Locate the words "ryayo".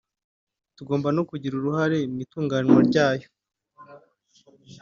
2.89-3.27